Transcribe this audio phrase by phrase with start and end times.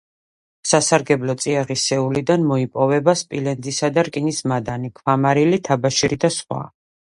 [0.67, 6.65] სასარგებლო წიაღისეულიდან მოიპოვება სპილენძისა და რკინის მადანი, ქვამარილი, თაბაშირი და სხვა.